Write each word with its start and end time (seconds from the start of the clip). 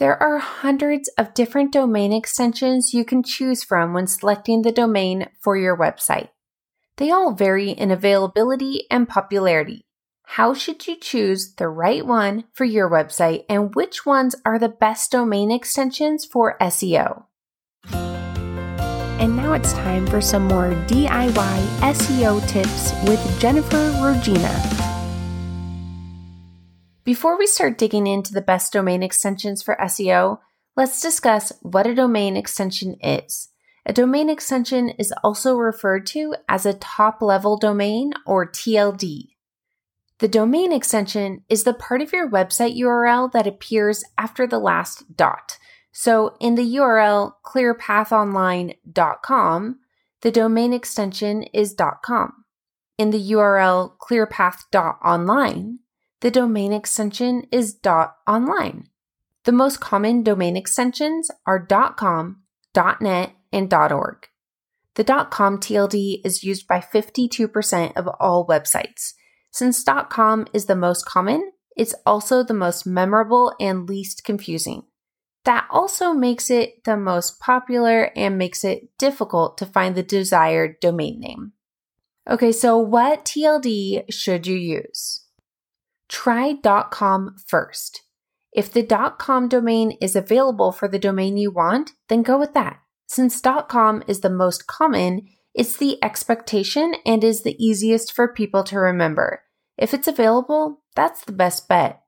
There 0.00 0.20
are 0.22 0.38
hundreds 0.38 1.10
of 1.18 1.34
different 1.34 1.72
domain 1.72 2.10
extensions 2.10 2.94
you 2.94 3.04
can 3.04 3.22
choose 3.22 3.62
from 3.62 3.92
when 3.92 4.06
selecting 4.06 4.62
the 4.62 4.72
domain 4.72 5.28
for 5.42 5.58
your 5.58 5.76
website. 5.76 6.30
They 6.96 7.10
all 7.10 7.34
vary 7.34 7.72
in 7.72 7.90
availability 7.90 8.86
and 8.90 9.06
popularity. 9.06 9.84
How 10.24 10.54
should 10.54 10.86
you 10.86 10.96
choose 10.96 11.52
the 11.54 11.68
right 11.68 12.06
one 12.06 12.44
for 12.54 12.64
your 12.64 12.88
website 12.88 13.44
and 13.46 13.74
which 13.74 14.06
ones 14.06 14.34
are 14.46 14.58
the 14.58 14.70
best 14.70 15.12
domain 15.12 15.50
extensions 15.50 16.24
for 16.24 16.56
SEO? 16.62 17.24
And 17.92 19.36
now 19.36 19.52
it's 19.52 19.74
time 19.74 20.06
for 20.06 20.22
some 20.22 20.44
more 20.48 20.70
DIY 20.88 21.58
SEO 21.92 22.48
tips 22.48 22.94
with 23.06 23.38
Jennifer 23.38 23.90
Rogina. 24.00 24.79
Before 27.02 27.38
we 27.38 27.46
start 27.46 27.78
digging 27.78 28.06
into 28.06 28.34
the 28.34 28.42
best 28.42 28.74
domain 28.74 29.02
extensions 29.02 29.62
for 29.62 29.74
SEO, 29.80 30.40
let's 30.76 31.00
discuss 31.00 31.50
what 31.62 31.86
a 31.86 31.94
domain 31.94 32.36
extension 32.36 32.98
is. 33.02 33.48
A 33.86 33.94
domain 33.94 34.28
extension 34.28 34.90
is 34.90 35.10
also 35.24 35.56
referred 35.56 36.04
to 36.08 36.34
as 36.46 36.66
a 36.66 36.74
top 36.74 37.22
level 37.22 37.56
domain 37.56 38.12
or 38.26 38.46
TLD. 38.46 39.28
The 40.18 40.28
domain 40.28 40.72
extension 40.72 41.42
is 41.48 41.64
the 41.64 41.72
part 41.72 42.02
of 42.02 42.12
your 42.12 42.30
website 42.30 42.78
URL 42.78 43.32
that 43.32 43.46
appears 43.46 44.04
after 44.18 44.46
the 44.46 44.58
last 44.58 45.16
dot. 45.16 45.56
So 45.92 46.36
in 46.38 46.56
the 46.56 46.76
URL 46.76 47.32
clearpathonline.com, 47.46 49.78
the 50.20 50.30
domain 50.30 50.74
extension 50.74 51.44
is 51.44 51.74
.com. 52.02 52.44
In 52.98 53.08
the 53.08 53.32
URL 53.32 53.92
clearpath.online, 53.98 55.78
the 56.20 56.30
domain 56.30 56.72
extension 56.72 57.46
is 57.50 57.78
.online. 58.26 58.88
The 59.44 59.52
most 59.52 59.80
common 59.80 60.22
domain 60.22 60.56
extensions 60.56 61.30
are 61.46 61.66
.com, 61.96 62.42
.net, 62.74 63.32
and 63.52 63.72
.org. 63.72 64.26
The 64.94 65.04
.com 65.30 65.58
TLD 65.58 66.20
is 66.24 66.44
used 66.44 66.66
by 66.66 66.80
52% 66.80 67.96
of 67.96 68.08
all 68.20 68.46
websites. 68.46 69.14
Since 69.50 69.84
.com 70.10 70.46
is 70.52 70.66
the 70.66 70.76
most 70.76 71.06
common, 71.06 71.52
it's 71.76 71.94
also 72.04 72.42
the 72.42 72.54
most 72.54 72.86
memorable 72.86 73.54
and 73.58 73.88
least 73.88 74.24
confusing. 74.24 74.82
That 75.44 75.66
also 75.70 76.12
makes 76.12 76.50
it 76.50 76.84
the 76.84 76.98
most 76.98 77.40
popular 77.40 78.10
and 78.14 78.36
makes 78.36 78.62
it 78.62 78.90
difficult 78.98 79.56
to 79.58 79.66
find 79.66 79.94
the 79.94 80.02
desired 80.02 80.80
domain 80.80 81.18
name. 81.18 81.52
Okay, 82.28 82.52
so 82.52 82.76
what 82.76 83.24
TLD 83.24 84.12
should 84.12 84.46
you 84.46 84.56
use? 84.56 85.24
Try 86.10 86.54
.com 86.90 87.36
first. 87.46 88.02
If 88.52 88.72
the 88.72 88.82
.com 89.18 89.48
domain 89.48 89.92
is 90.00 90.16
available 90.16 90.72
for 90.72 90.88
the 90.88 90.98
domain 90.98 91.36
you 91.36 91.52
want, 91.52 91.92
then 92.08 92.22
go 92.22 92.36
with 92.36 92.52
that. 92.54 92.80
Since 93.06 93.40
.com 93.68 94.02
is 94.08 94.20
the 94.20 94.28
most 94.28 94.66
common, 94.66 95.28
it's 95.54 95.76
the 95.76 96.02
expectation 96.02 96.96
and 97.06 97.22
is 97.22 97.42
the 97.42 97.56
easiest 97.64 98.12
for 98.12 98.34
people 98.34 98.64
to 98.64 98.78
remember. 98.78 99.42
If 99.78 99.94
it's 99.94 100.08
available, 100.08 100.82
that's 100.96 101.24
the 101.24 101.32
best 101.32 101.68
bet. 101.68 102.02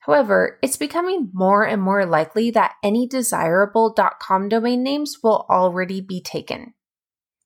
However, 0.00 0.58
it's 0.62 0.76
becoming 0.76 1.30
more 1.32 1.66
and 1.66 1.80
more 1.80 2.04
likely 2.04 2.50
that 2.50 2.74
any 2.84 3.08
desirable 3.08 3.96
.com 4.20 4.50
domain 4.50 4.82
names 4.82 5.16
will 5.22 5.46
already 5.48 6.02
be 6.02 6.20
taken. 6.20 6.74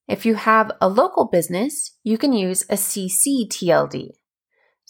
If 0.08 0.26
you 0.26 0.34
have 0.34 0.72
a 0.80 0.88
local 0.88 1.26
business, 1.26 1.96
you 2.02 2.18
can 2.18 2.32
use 2.32 2.62
a 2.68 2.74
CC 2.74 3.48
TLD. 3.48 4.10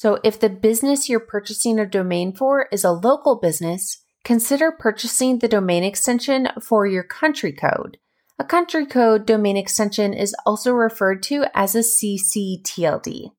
So 0.01 0.19
if 0.25 0.41
the 0.41 0.49
business 0.49 1.11
you're 1.11 1.21
purchasing 1.21 1.79
a 1.79 1.85
domain 1.85 2.33
for 2.33 2.69
is 2.73 2.85
a 2.85 2.91
local 2.91 3.39
business, 3.39 4.03
consider 4.25 4.73
purchasing 4.73 5.41
the 5.41 5.47
domain 5.47 5.85
extension 5.85 6.49
for 6.59 6.87
your 6.87 7.03
country 7.03 7.53
code. 7.53 7.99
A 8.39 8.45
country 8.45 8.87
code 8.87 9.27
domain 9.27 9.59
extension 9.59 10.15
is 10.15 10.35
also 10.47 10.73
referred 10.73 11.23
to 11.25 11.45
as 11.53 11.75
a 11.75 11.81
CCTLD. 11.81 13.33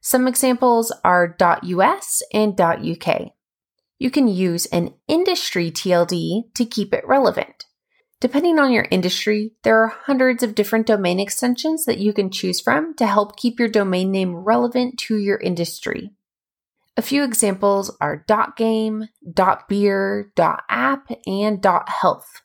Some 0.00 0.26
examples 0.26 0.90
are 1.04 1.36
.us 1.38 2.22
and 2.32 2.58
.uk. 2.58 3.32
You 3.98 4.10
can 4.10 4.26
use 4.26 4.64
an 4.72 4.94
industry 5.08 5.70
TLD 5.70 6.54
to 6.54 6.64
keep 6.64 6.94
it 6.94 7.06
relevant. 7.06 7.66
Depending 8.18 8.58
on 8.58 8.72
your 8.72 8.86
industry, 8.90 9.52
there 9.62 9.82
are 9.82 9.88
hundreds 9.88 10.42
of 10.42 10.54
different 10.54 10.86
domain 10.86 11.20
extensions 11.20 11.84
that 11.84 11.98
you 11.98 12.14
can 12.14 12.30
choose 12.30 12.62
from 12.62 12.94
to 12.94 13.06
help 13.06 13.36
keep 13.36 13.58
your 13.58 13.68
domain 13.68 14.10
name 14.10 14.34
relevant 14.34 14.98
to 14.98 15.18
your 15.18 15.36
industry. 15.36 16.12
A 16.96 17.02
few 17.02 17.22
examples 17.22 17.94
are 18.00 18.24
.game, 18.56 19.10
.beer, 19.68 20.32
.app, 20.38 21.10
and 21.26 21.66
.health. 21.88 22.40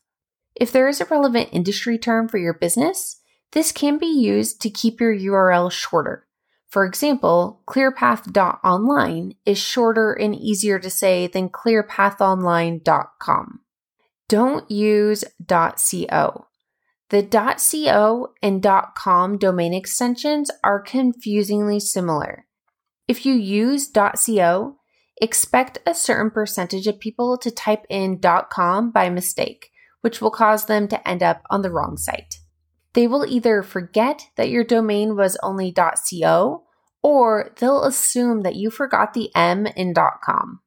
If 0.55 0.73
there 0.73 0.89
is 0.89 0.99
a 0.99 1.05
relevant 1.05 1.47
industry 1.53 1.97
term 1.97 2.27
for 2.27 2.37
your 2.37 2.53
business, 2.53 3.21
this 3.53 3.71
can 3.71 3.97
be 3.97 4.07
used 4.07 4.59
to 4.61 4.69
keep 4.69 4.99
your 4.99 5.15
URL 5.15 5.71
shorter. 5.71 6.27
For 6.67 6.85
example, 6.85 7.61
clearpath.online 7.65 9.35
is 9.45 9.57
shorter 9.57 10.11
and 10.11 10.35
easier 10.35 10.79
to 10.79 10.89
say 10.89 11.27
than 11.27 11.47
clearpathonline.com 11.47 13.61
don't 14.31 14.71
use 14.71 15.25
.co. 15.45 16.45
The 17.09 17.57
.co 17.69 18.27
and 18.41 18.65
.com 18.95 19.37
domain 19.37 19.73
extensions 19.73 20.49
are 20.63 20.79
confusingly 20.81 21.81
similar. 21.81 22.45
If 23.09 23.25
you 23.25 23.33
use 23.33 23.91
.co, 23.91 24.77
expect 25.21 25.79
a 25.85 25.93
certain 25.93 26.31
percentage 26.31 26.87
of 26.87 27.01
people 27.01 27.37
to 27.39 27.51
type 27.51 27.85
in 27.89 28.21
.com 28.49 28.89
by 28.89 29.09
mistake, 29.09 29.69
which 29.99 30.21
will 30.21 30.31
cause 30.31 30.65
them 30.65 30.87
to 30.87 31.05
end 31.05 31.21
up 31.21 31.41
on 31.49 31.61
the 31.61 31.69
wrong 31.69 31.97
site. 31.97 32.35
They 32.93 33.07
will 33.07 33.25
either 33.25 33.61
forget 33.63 34.27
that 34.37 34.49
your 34.49 34.63
domain 34.63 35.17
was 35.17 35.37
only 35.43 35.73
.co 35.73 36.63
or 37.03 37.51
they'll 37.59 37.83
assume 37.83 38.43
that 38.43 38.55
you 38.55 38.69
forgot 38.69 39.13
the 39.13 39.29
M 39.35 39.65
in 39.65 39.93
.com. 39.93 40.61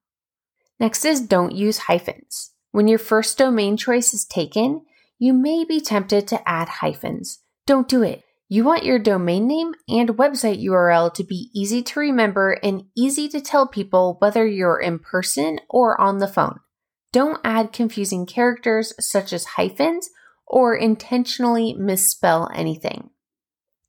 Next 0.79 1.07
is 1.07 1.23
don't 1.23 1.55
use 1.55 1.79
hyphens. 1.79 2.54
When 2.75 2.89
your 2.89 2.99
first 2.99 3.39
domain 3.39 3.77
choice 3.77 4.13
is 4.13 4.25
taken, 4.25 4.83
you 5.17 5.33
may 5.33 5.65
be 5.65 5.81
tempted 5.81 6.27
to 6.27 6.49
add 6.49 6.69
hyphens. 6.69 7.39
Don't 7.67 7.87
do 7.87 8.03
it. 8.03 8.25
You 8.49 8.65
want 8.65 8.85
your 8.85 8.99
domain 8.99 9.47
name 9.47 9.75
and 9.89 10.09
website 10.09 10.61
URL 10.61 11.15
to 11.15 11.23
be 11.23 11.51
easy 11.55 11.85
to 11.85 12.01
remember 12.01 12.59
and 12.65 12.87
easy 12.97 13.29
to 13.29 13.41
tell 13.41 13.69
people 13.69 14.17
whether 14.19 14.45
you're 14.45 14.81
in 14.81 14.99
person 14.99 15.61
or 15.71 16.01
on 16.01 16.19
the 16.19 16.27
phone. 16.27 16.59
Don't 17.13 17.39
add 17.45 17.73
confusing 17.73 18.27
characters 18.27 18.93
such 18.99 19.33
as 19.33 19.45
hyphens 19.45 20.11
or 20.45 20.75
intentionally 20.75 21.75
misspell 21.75 22.51
anything. 22.53 23.11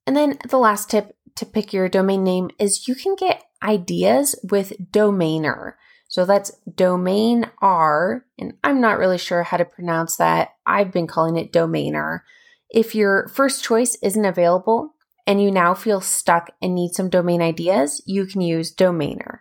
And 0.05 0.15
then 0.15 0.37
the 0.47 0.59
last 0.59 0.91
tip 0.91 1.17
to 1.37 1.45
pick 1.47 1.73
your 1.73 1.89
domain 1.89 2.23
name 2.23 2.51
is 2.59 2.87
you 2.87 2.93
can 2.93 3.15
get 3.15 3.41
ideas 3.63 4.35
with 4.43 4.73
Domainr. 4.91 5.73
So 6.15 6.23
that's 6.23 6.53
domain 6.75 7.51
R, 7.61 8.23
and 8.39 8.53
I'm 8.63 8.79
not 8.79 8.99
really 8.99 9.17
sure 9.17 9.43
how 9.43 9.57
to 9.57 9.65
pronounce 9.65 10.15
that. 10.15 10.51
I've 10.65 10.93
been 10.93 11.07
calling 11.07 11.35
it 11.35 11.51
domainr. 11.51 12.21
If 12.69 12.95
your 12.95 13.27
first 13.27 13.65
choice 13.65 13.97
isn't 14.01 14.23
available 14.23 14.93
and 15.27 15.43
you 15.43 15.51
now 15.51 15.73
feel 15.73 15.99
stuck 15.99 16.51
and 16.61 16.73
need 16.73 16.93
some 16.93 17.09
domain 17.09 17.41
ideas, 17.41 18.01
you 18.05 18.25
can 18.25 18.39
use 18.39 18.73
domainr. 18.73 19.39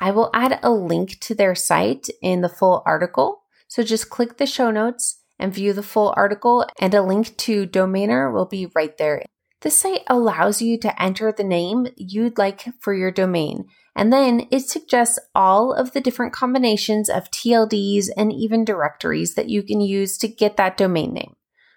I 0.00 0.10
will 0.10 0.30
add 0.34 0.58
a 0.64 0.72
link 0.72 1.20
to 1.20 1.32
their 1.36 1.54
site 1.54 2.08
in 2.20 2.40
the 2.40 2.48
full 2.48 2.82
article. 2.84 3.42
So 3.68 3.84
just 3.84 4.10
click 4.10 4.38
the 4.38 4.46
show 4.46 4.72
notes 4.72 5.20
and 5.38 5.54
view 5.54 5.72
the 5.72 5.84
full 5.84 6.12
article, 6.16 6.66
and 6.80 6.92
a 6.92 7.02
link 7.02 7.36
to 7.36 7.68
Domainr 7.68 8.32
will 8.32 8.46
be 8.46 8.66
right 8.74 8.98
there. 8.98 9.22
This 9.64 9.78
site 9.78 10.02
allows 10.08 10.62
you 10.62 10.78
to 10.78 11.02
enter 11.02 11.32
the 11.32 11.42
name 11.42 11.88
you'd 11.96 12.38
like 12.38 12.68
for 12.78 12.94
your 12.94 13.10
domain 13.10 13.66
and 13.96 14.12
then 14.12 14.46
it 14.50 14.68
suggests 14.68 15.18
all 15.34 15.72
of 15.72 15.92
the 15.92 16.02
different 16.02 16.34
combinations 16.34 17.08
of 17.08 17.30
TLDs 17.30 18.08
and 18.16 18.32
even 18.32 18.64
directories 18.64 19.34
that 19.34 19.48
you 19.48 19.62
can 19.62 19.80
use 19.80 20.18
to 20.18 20.26
get 20.28 20.58
that 20.58 20.76
domain 20.76 21.14
name. 21.14 21.36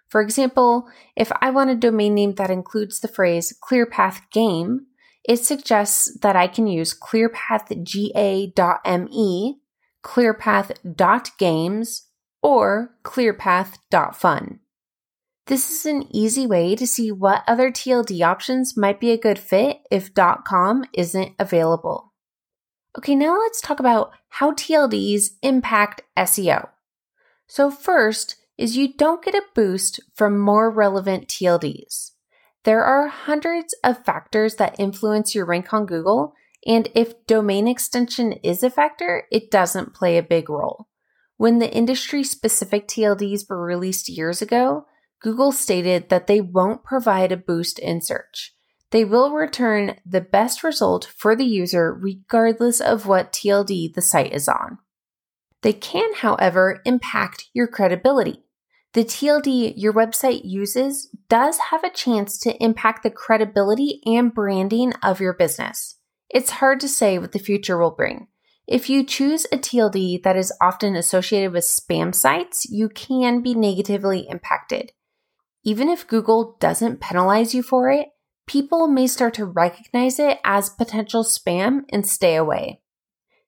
For 0.10 0.22
example, 0.22 0.90
if 1.16 1.32
I 1.42 1.50
want 1.50 1.70
a 1.70 1.76
domain 1.76 2.16
name 2.16 2.36
that 2.36 2.50
includes 2.50 3.00
the 3.00 3.08
phrase 3.08 3.58
ClearPath 3.64 4.20
Game, 4.32 4.88
it 5.24 5.38
suggests 5.38 6.14
that 6.20 6.36
I 6.36 6.48
can 6.48 6.68
use 6.68 6.94
clearpathga.me, 6.98 9.60
clearpath.games, 10.04 12.04
or 12.42 12.96
clearpath.fun. 13.04 14.60
This 15.48 15.72
is 15.72 15.86
an 15.86 16.14
easy 16.14 16.46
way 16.46 16.76
to 16.76 16.86
see 16.86 17.10
what 17.10 17.46
other 17.48 17.72
TLD 17.72 18.22
options 18.22 18.76
might 18.76 19.00
be 19.00 19.12
a 19.12 19.18
good 19.18 19.40
fit 19.40 19.80
if 19.90 20.14
.com 20.14 20.84
isn't 20.92 21.36
available. 21.40 22.12
Okay, 22.98 23.16
now 23.16 23.38
let's 23.38 23.62
talk 23.62 23.80
about 23.80 24.12
how 24.28 24.52
TLDs 24.52 25.38
impact 25.42 26.02
SEO. 26.18 26.68
So, 27.48 27.72
first 27.72 28.36
is 28.58 28.76
you 28.76 28.94
don't 28.94 29.24
get 29.24 29.36
a 29.36 29.44
boost 29.56 30.02
from 30.14 30.38
more 30.38 30.70
relevant 30.70 31.30
TLDs. 31.30 32.12
There 32.66 32.84
are 32.84 33.08
hundreds 33.08 33.74
of 33.86 34.04
factors 34.04 34.56
that 34.56 34.78
influence 34.78 35.34
your 35.34 35.46
rank 35.46 35.74
on 35.74 35.86
Google, 35.86 36.34
and 36.66 36.90
if 36.94 37.26
domain 37.26 37.70
extension 37.70 38.34
is 38.44 38.64
a 38.64 38.70
factor, 38.70 39.24
it 39.32 39.50
doesn't 39.50 39.94
play 39.94 40.18
a 40.18 40.24
big 40.24 40.50
role. 40.50 40.90
When 41.38 41.60
the 41.60 41.74
industry 41.74 42.26
specific 42.26 42.90
TLDs 42.90 43.48
were 43.48 43.64
released 43.64 44.10
years 44.10 44.42
ago, 44.42 44.86
Google 45.22 45.52
stated 45.52 46.10
that 46.10 46.28
they 46.28 46.42
won't 46.42 46.84
provide 46.84 47.32
a 47.32 47.38
boost 47.38 47.80
in 47.80 48.02
search. 48.02 48.54
They 48.92 49.04
will 49.04 49.32
return 49.32 49.98
the 50.06 50.22
best 50.22 50.64
result 50.64 51.06
for 51.06 51.36
the 51.36 51.46
user 51.46 51.94
regardless 51.94 52.80
of 52.80 53.06
what 53.06 53.34
TLD 53.34 53.94
the 53.94 54.02
site 54.02 54.34
is 54.34 54.48
on. 54.48 54.78
They 55.62 55.74
can, 55.74 56.14
however, 56.16 56.82
impact 56.86 57.50
your 57.54 57.68
credibility. 57.68 58.44
The 58.94 59.04
TLD 59.04 59.74
your 59.76 59.92
website 59.92 60.42
uses 60.44 61.10
does 61.30 61.58
have 61.72 61.84
a 61.84 61.90
chance 61.90 62.38
to 62.40 62.64
impact 62.64 63.04
the 63.04 63.12
credibility 63.12 64.02
and 64.06 64.34
branding 64.34 64.94
of 65.04 65.20
your 65.20 65.34
business. 65.34 65.98
It's 66.30 66.52
hard 66.52 66.80
to 66.82 66.88
say 66.88 67.18
what 67.18 67.32
the 67.32 67.40
future 67.40 67.78
will 67.78 67.92
bring. 67.92 68.28
If 68.68 68.90
you 68.90 69.04
choose 69.06 69.46
a 69.46 69.58
TLD 69.58 70.24
that 70.24 70.36
is 70.36 70.54
often 70.62 70.96
associated 70.96 71.54
with 71.54 71.64
spam 71.64 72.14
sites, 72.14 72.66
you 72.70 72.90
can 72.90 73.42
be 73.42 73.54
negatively 73.54 74.28
impacted. 74.30 74.92
Even 75.68 75.90
if 75.90 76.08
Google 76.08 76.56
doesn't 76.62 77.02
penalize 77.02 77.54
you 77.54 77.62
for 77.62 77.92
it, 77.92 78.08
people 78.48 78.88
may 78.88 79.06
start 79.06 79.34
to 79.34 79.44
recognize 79.44 80.18
it 80.18 80.40
as 80.46 80.70
potential 80.70 81.26
spam 81.26 81.82
and 81.90 82.08
stay 82.08 82.38
away. 82.38 82.80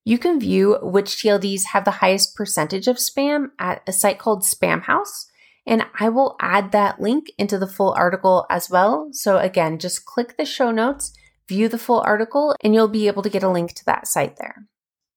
You 0.03 0.17
can 0.17 0.37
view 0.37 0.77
which 0.81 1.11
TLDs 1.11 1.67
have 1.67 1.85
the 1.85 1.99
highest 2.03 2.35
percentage 2.35 2.89
of 2.89 2.97
spam 2.97 3.51
at 3.57 3.83
a 3.87 3.93
site 3.93 4.19
called 4.19 4.43
Spamhaus, 4.43 5.27
and 5.65 5.85
I 5.97 6.09
will 6.09 6.35
add 6.41 6.73
that 6.73 6.99
link 6.99 7.27
into 7.37 7.57
the 7.57 7.67
full 7.67 7.93
article 7.97 8.45
as 8.49 8.69
well. 8.69 9.07
So, 9.13 9.37
again, 9.37 9.79
just 9.79 10.03
click 10.03 10.35
the 10.35 10.43
show 10.43 10.71
notes, 10.71 11.13
view 11.47 11.69
the 11.69 11.77
full 11.77 12.01
article, 12.01 12.53
and 12.61 12.75
you'll 12.75 12.89
be 12.89 13.07
able 13.07 13.23
to 13.23 13.29
get 13.29 13.43
a 13.43 13.49
link 13.49 13.75
to 13.75 13.85
that 13.85 14.07
site 14.07 14.35
there. 14.35 14.67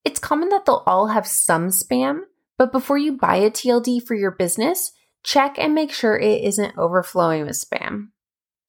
It's 0.05 0.21
common 0.21 0.51
that 0.51 0.67
they'll 0.67 0.85
all 0.87 1.09
have 1.09 1.27
some 1.27 1.71
spam, 1.71 2.21
but 2.59 2.71
before 2.71 2.97
you 2.97 3.19
buy 3.19 3.39
a 3.39 3.51
TLD 3.51 4.07
for 4.07 4.15
your 4.15 4.31
business, 4.31 4.93
check 5.23 5.59
and 5.59 5.75
make 5.75 5.93
sure 5.93 6.19
it 6.19 6.43
isn't 6.43 6.79
overflowing 6.79 7.47
with 7.47 7.53
spam. 7.53 8.09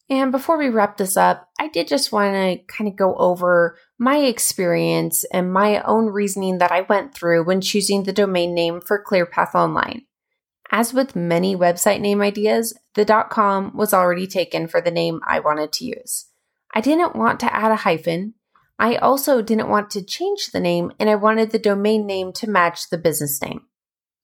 And 0.10 0.32
before 0.32 0.58
we 0.58 0.70
wrap 0.70 0.98
this 0.98 1.16
up, 1.16 1.50
I 1.60 1.70
did 1.70 1.88
just 1.88 2.12
want 2.12 2.34
to 2.36 2.64
kind 2.68 2.90
of 2.90 2.96
go 2.96 3.16
over 3.16 3.78
my 3.98 4.18
experience 4.18 5.24
and 5.32 5.52
my 5.52 5.82
own 5.84 6.08
reasoning 6.08 6.58
that 6.58 6.72
I 6.72 6.82
went 6.82 7.16
through 7.16 7.46
when 7.46 7.62
choosing 7.62 8.04
the 8.04 8.14
domain 8.14 8.54
name 8.54 8.82
for 8.82 9.04
ClearPath 9.04 9.56
Online. 9.56 10.04
As 10.72 10.94
with 10.94 11.16
many 11.16 11.56
website 11.56 12.02
name 12.02 12.22
ideas, 12.22 12.78
the 12.96 13.06
.com 13.30 13.76
was 13.76 13.94
already 13.94 14.28
taken 14.28 14.68
for 14.68 14.82
the 14.82 14.92
name 14.92 15.22
I 15.26 15.40
wanted 15.40 15.72
to 15.74 15.86
use. 15.86 16.26
I 16.74 16.82
didn't 16.82 17.16
want 17.16 17.40
to 17.42 17.56
add 17.56 17.72
a 17.72 17.78
hyphen, 17.78 18.34
I 18.80 18.96
also 18.96 19.42
didn't 19.42 19.70
want 19.70 19.92
to 19.92 20.04
change 20.04 20.52
the 20.52 20.60
name 20.60 20.92
and 21.00 21.10
I 21.10 21.16
wanted 21.16 21.52
the 21.52 21.60
domain 21.60 22.06
name 22.06 22.34
to 22.34 22.50
match 22.50 22.90
the 22.90 22.98
business 22.98 23.42
name. 23.42 23.62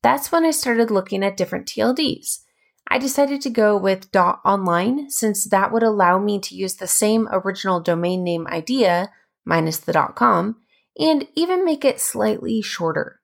That's 0.01 0.31
when 0.31 0.45
I 0.45 0.51
started 0.51 0.91
looking 0.91 1.23
at 1.23 1.37
different 1.37 1.67
TLDs. 1.67 2.39
I 2.87 2.97
decided 2.97 3.41
to 3.41 3.49
go 3.49 3.77
with 3.77 4.15
.online 4.15 5.09
since 5.09 5.45
that 5.49 5.71
would 5.71 5.83
allow 5.83 6.17
me 6.17 6.39
to 6.39 6.55
use 6.55 6.75
the 6.75 6.87
same 6.87 7.27
original 7.31 7.79
domain 7.79 8.23
name 8.23 8.47
idea 8.47 9.11
minus 9.45 9.77
the 9.77 9.93
.com 10.15 10.57
and 10.97 11.27
even 11.35 11.65
make 11.65 11.85
it 11.85 11.99
slightly 11.99 12.61
shorter. 12.61 13.19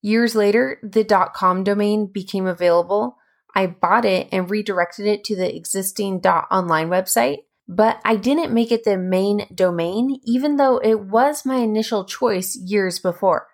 Years 0.00 0.34
later, 0.34 0.78
the 0.82 1.04
.com 1.34 1.64
domain 1.64 2.06
became 2.06 2.46
available. 2.46 3.16
I 3.54 3.66
bought 3.66 4.04
it 4.04 4.28
and 4.32 4.50
redirected 4.50 5.06
it 5.06 5.24
to 5.24 5.36
the 5.36 5.54
existing 5.54 6.20
.online 6.24 6.88
website 6.88 7.40
but 7.68 8.00
I 8.04 8.16
didn't 8.16 8.54
make 8.54 8.70
it 8.70 8.84
the 8.84 8.96
main 8.96 9.46
domain, 9.52 10.20
even 10.24 10.56
though 10.56 10.78
it 10.78 11.00
was 11.00 11.44
my 11.44 11.56
initial 11.56 12.04
choice 12.04 12.56
years 12.56 12.98
before. 12.98 13.48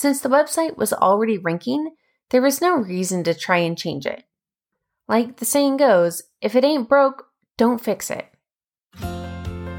Since 0.00 0.22
the 0.22 0.30
website 0.30 0.78
was 0.78 0.94
already 0.94 1.36
ranking, 1.36 1.90
there 2.30 2.40
was 2.40 2.62
no 2.62 2.74
reason 2.74 3.22
to 3.24 3.34
try 3.34 3.58
and 3.58 3.76
change 3.76 4.06
it. 4.06 4.24
Like 5.06 5.36
the 5.36 5.44
saying 5.44 5.76
goes, 5.76 6.22
if 6.40 6.56
it 6.56 6.64
ain't 6.64 6.88
broke, 6.88 7.26
don't 7.58 7.84
fix 7.84 8.10
it. 8.10 8.26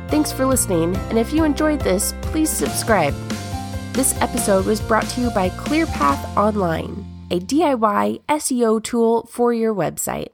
Thanks 0.09 0.31
for 0.31 0.45
listening, 0.45 0.95
and 1.09 1.17
if 1.17 1.33
you 1.33 1.43
enjoyed 1.43 1.81
this, 1.81 2.13
please 2.21 2.51
subscribe. 2.51 3.15
This 3.93 4.15
episode 4.21 4.67
was 4.67 4.79
brought 4.79 5.07
to 5.09 5.21
you 5.21 5.31
by 5.31 5.49
ClearPath 5.49 6.37
Online, 6.37 7.03
a 7.31 7.39
DIY 7.39 8.21
SEO 8.29 8.83
tool 8.83 9.25
for 9.25 9.55
your 9.55 9.73
website. 9.73 10.27